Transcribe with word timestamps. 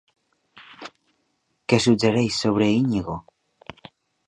Què 1.69 1.79
suggereix 1.85 2.41
sobre 2.47 2.73
Iñigo? 2.79 3.21